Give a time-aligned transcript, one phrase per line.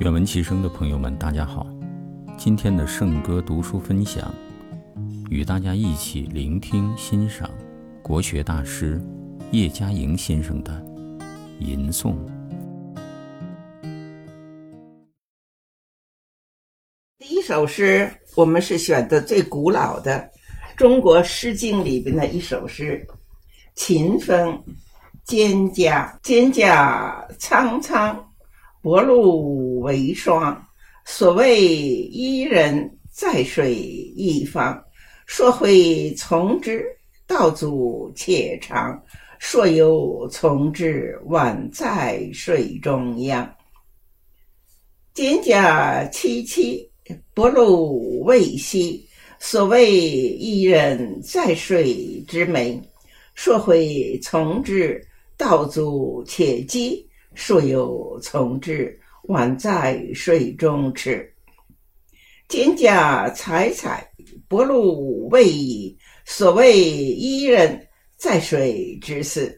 [0.00, 1.66] 愿闻其声的朋友们，大家好。
[2.36, 4.32] 今天的圣歌读书分享，
[5.28, 7.50] 与大家一起聆听欣赏
[8.00, 9.02] 国学大师
[9.50, 10.80] 叶嘉莹先生的
[11.58, 12.14] 吟诵。
[17.18, 20.30] 第一首诗，我们是选的最古老的
[20.76, 23.04] 中国诗经里边的一首诗，
[23.74, 24.48] 《秦风·
[25.26, 25.90] 蒹葭》。
[26.22, 28.24] 蒹葭苍苍。
[28.80, 30.60] 薄露为霜，
[31.04, 34.82] 所谓伊人，在水一方。
[35.26, 36.84] 溯洄从之，
[37.26, 39.02] 道阻且长。
[39.40, 43.48] 溯游从之，宛在水中央。
[45.14, 46.88] 蒹葭萋萋，
[47.34, 49.00] 薄露未晞。
[49.40, 52.80] 所谓伊人，在水之湄。
[53.34, 55.00] 溯洄从之，
[55.36, 57.07] 道阻且跻。
[57.40, 61.24] 溯游从之，宛在水中坻。
[62.48, 64.04] 蒹葭采采，
[64.48, 65.96] 薄露未已。
[66.24, 67.80] 所谓伊人，
[68.16, 69.56] 在水之涘。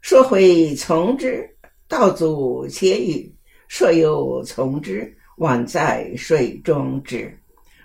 [0.00, 1.46] 溯洄从之，
[1.86, 3.30] 道阻且跻。
[3.68, 7.30] 溯游从之，宛在水中坻。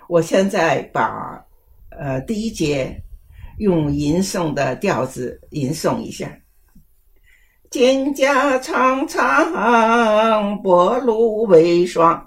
[0.08, 1.38] 我现在把
[1.90, 2.98] 呃第一节
[3.58, 6.34] 用吟诵的调子吟诵一下。
[7.70, 12.26] 蒹葭苍苍，薄露为霜。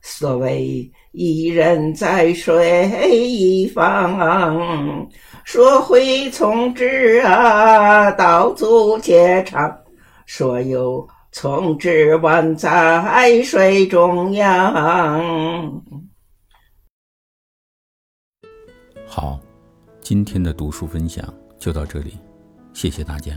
[0.00, 5.08] 所谓伊人，在水一方。
[5.44, 9.72] 溯洄从之啊，道阻且长。
[10.26, 15.82] 溯游从之，宛在水中央。
[19.06, 19.38] 好，
[20.00, 22.18] 今天的读书分享就到这里，
[22.72, 23.32] 谢谢大家。